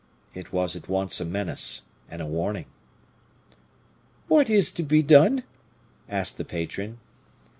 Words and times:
It 0.33 0.51
was 0.51 0.75
at 0.75 0.89
once 0.89 1.21
a 1.21 1.25
menace 1.25 1.83
and 2.09 2.23
a 2.23 2.25
warning. 2.25 2.65
"What 4.27 4.49
is 4.49 4.71
to 4.71 4.81
be 4.81 5.03
done?" 5.03 5.43
asked 6.09 6.39
the 6.39 6.43
patron. 6.43 6.97